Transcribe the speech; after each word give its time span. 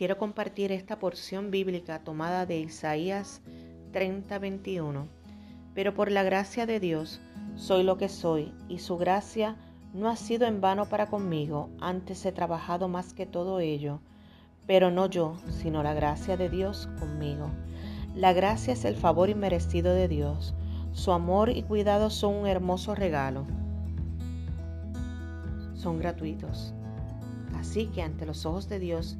quiero 0.00 0.16
compartir 0.16 0.72
esta 0.72 0.98
porción 0.98 1.50
bíblica 1.50 1.98
tomada 1.98 2.46
de 2.46 2.58
Isaías 2.58 3.42
30:21. 3.92 5.08
Pero 5.74 5.92
por 5.92 6.10
la 6.10 6.22
gracia 6.22 6.64
de 6.64 6.80
Dios 6.80 7.20
soy 7.54 7.82
lo 7.82 7.98
que 7.98 8.08
soy 8.08 8.54
y 8.66 8.78
su 8.78 8.96
gracia 8.96 9.56
no 9.92 10.08
ha 10.08 10.16
sido 10.16 10.46
en 10.46 10.62
vano 10.62 10.86
para 10.86 11.10
conmigo, 11.10 11.68
antes 11.82 12.24
he 12.24 12.32
trabajado 12.32 12.88
más 12.88 13.12
que 13.12 13.26
todo 13.26 13.60
ello, 13.60 14.00
pero 14.66 14.90
no 14.90 15.04
yo, 15.04 15.36
sino 15.50 15.82
la 15.82 15.92
gracia 15.92 16.38
de 16.38 16.48
Dios 16.48 16.88
conmigo. 16.98 17.50
La 18.14 18.32
gracia 18.32 18.72
es 18.72 18.86
el 18.86 18.96
favor 18.96 19.28
inmerecido 19.28 19.92
de 19.92 20.08
Dios. 20.08 20.54
Su 20.92 21.12
amor 21.12 21.50
y 21.50 21.62
cuidado 21.62 22.08
son 22.08 22.36
un 22.36 22.46
hermoso 22.46 22.94
regalo. 22.94 23.44
Son 25.74 25.98
gratuitos. 25.98 26.72
Así 27.58 27.88
que 27.88 28.00
ante 28.00 28.24
los 28.24 28.46
ojos 28.46 28.66
de 28.66 28.78
Dios 28.78 29.18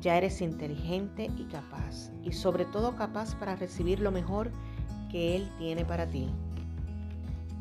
ya 0.00 0.16
eres 0.16 0.40
inteligente 0.40 1.30
y 1.36 1.44
capaz, 1.44 2.10
y 2.24 2.32
sobre 2.32 2.64
todo 2.64 2.96
capaz 2.96 3.34
para 3.34 3.56
recibir 3.56 4.00
lo 4.00 4.10
mejor 4.10 4.50
que 5.10 5.36
Él 5.36 5.50
tiene 5.58 5.84
para 5.84 6.06
ti. 6.06 6.28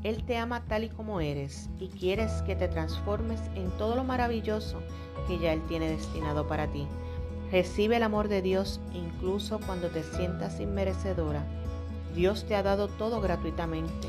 Él 0.04 0.24
te 0.24 0.38
ama 0.38 0.64
tal 0.66 0.86
y 0.86 0.90
como 0.90 1.20
eres 1.20 1.70
y 1.78 1.90
quieres 1.90 2.42
que 2.44 2.56
te 2.56 2.70
transformes 2.70 3.42
en 3.56 3.70
todo 3.72 3.96
lo 3.96 4.06
maravilloso 4.06 4.82
que 5.28 5.38
ya 5.40 5.52
Él 5.52 5.62
tiene 5.68 5.90
destinado 5.90 6.48
para 6.48 6.68
ti. 6.68 6.88
Recibe 7.52 7.98
el 7.98 8.04
amor 8.04 8.30
de 8.30 8.42
Dios 8.42 8.80
incluso 8.94 9.60
cuando 9.66 9.90
te 9.90 10.04
sientas 10.04 10.60
inmerecedora. 10.60 11.44
Dios 12.16 12.46
te 12.46 12.56
ha 12.56 12.64
dado 12.64 12.88
todo 12.88 13.20
gratuitamente. 13.20 14.08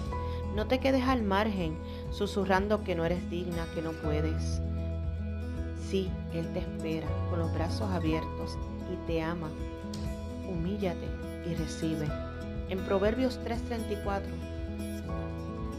No 0.55 0.67
te 0.67 0.78
quedes 0.78 1.05
al 1.05 1.23
margen 1.23 1.77
susurrando 2.11 2.84
que 2.84 2.95
no 2.95 3.05
eres 3.05 3.28
digna, 3.31 3.67
que 3.75 3.83
no 3.83 3.92
puedes. 3.92 4.61
Sí, 5.89 6.11
Él 6.33 6.52
te 6.52 6.61
espera 6.61 7.09
con 7.30 7.39
los 7.39 7.52
brazos 7.52 7.91
abiertos 7.91 8.57
y 8.93 9.07
te 9.07 9.23
ama. 9.23 9.51
Humíllate 10.48 11.06
y 11.48 11.55
recibe. 11.55 12.09
En 12.69 12.78
Proverbios 12.84 13.41
3:34 13.45 14.23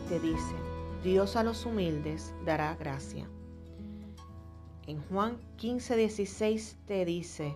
te 0.10 0.20
dice, 0.20 0.56
Dios 1.04 1.36
a 1.36 1.44
los 1.44 1.66
humildes 1.66 2.34
dará 2.46 2.76
gracia. 2.76 3.30
En 4.88 5.02
Juan 5.10 5.38
15:16 5.58 6.76
te 6.86 7.06
dice, 7.06 7.56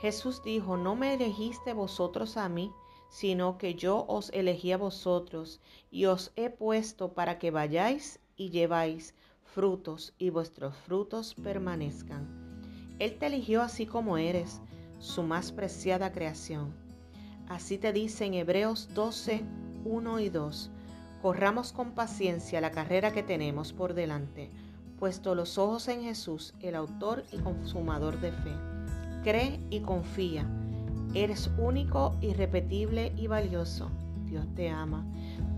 Jesús 0.00 0.42
dijo, 0.42 0.76
no 0.76 0.96
me 0.96 1.14
elegiste 1.14 1.72
vosotros 1.72 2.36
a 2.36 2.48
mí, 2.48 2.70
sino 3.08 3.56
que 3.56 3.74
yo 3.74 4.04
os 4.08 4.30
elegí 4.34 4.72
a 4.72 4.76
vosotros 4.76 5.60
y 5.90 6.06
os 6.06 6.32
he 6.36 6.50
puesto 6.50 7.14
para 7.14 7.38
que 7.38 7.50
vayáis 7.50 8.20
y 8.36 8.50
lleváis 8.50 9.14
frutos 9.54 10.14
y 10.18 10.30
vuestros 10.30 10.76
frutos 10.76 11.36
permanezcan. 11.36 12.26
Él 12.98 13.16
te 13.18 13.26
eligió 13.26 13.62
así 13.62 13.86
como 13.86 14.18
eres, 14.18 14.60
su 14.98 15.22
más 15.22 15.52
preciada 15.52 16.10
creación. 16.10 16.74
Así 17.48 17.78
te 17.78 17.92
dice 17.92 18.24
en 18.24 18.34
Hebreos 18.34 18.88
12, 18.94 19.44
1 19.84 20.20
y 20.20 20.28
2. 20.28 20.70
Corramos 21.22 21.72
con 21.72 21.92
paciencia 21.92 22.60
la 22.60 22.72
carrera 22.72 23.12
que 23.12 23.22
tenemos 23.22 23.72
por 23.72 23.94
delante, 23.94 24.50
puesto 24.98 25.36
los 25.36 25.56
ojos 25.56 25.86
en 25.86 26.02
Jesús, 26.02 26.52
el 26.60 26.74
autor 26.74 27.22
y 27.30 27.38
consumador 27.38 28.20
de 28.20 28.32
fe. 28.32 28.52
Cree 29.22 29.60
y 29.70 29.80
confía. 29.80 30.50
Eres 31.14 31.48
único, 31.58 32.16
irrepetible 32.20 33.12
y 33.16 33.28
valioso. 33.28 33.88
Dios 34.26 34.46
te 34.56 34.68
ama. 34.68 35.06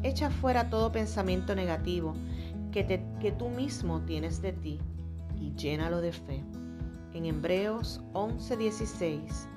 Echa 0.03 0.29
fuera 0.29 0.69
todo 0.69 0.93
pensamiento 0.93 1.55
negativo 1.55 2.15
que, 2.85 3.33
tú 3.39 3.49
mismo 3.49 4.03
tienes 4.03 4.43
de 4.43 4.53
ti 4.53 4.79
y 5.41 5.55
llénalo 5.55 6.03
de 6.03 6.13
fe. 6.13 6.43
En 7.15 7.25
Hebreos 7.25 8.03
11:16, 8.13 9.49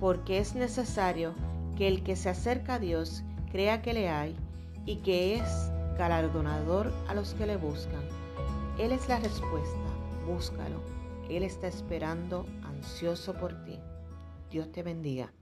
porque 0.00 0.38
es 0.38 0.56
necesario 0.56 1.34
que 1.76 1.86
el 1.86 2.02
que 2.02 2.16
se 2.16 2.30
acerca 2.30 2.74
a 2.74 2.78
Dios 2.80 3.22
crea 3.52 3.82
que 3.82 3.94
le 3.94 4.08
hay 4.08 4.34
y 4.84 4.96
que 4.96 5.36
es 5.36 5.70
galardonador 5.96 6.92
a 7.06 7.14
los 7.14 7.34
que 7.34 7.46
le 7.46 7.56
buscan. 7.56 8.02
Él 8.78 8.90
es 8.90 9.08
la 9.08 9.20
respuesta, 9.20 9.78
búscalo. 10.26 10.80
Él 11.30 11.44
está 11.44 11.68
esperando 11.68 12.46
ansioso 12.64 13.34
por 13.34 13.64
ti. 13.64 13.78
Dios 14.50 14.72
te 14.72 14.82
bendiga. 14.82 15.32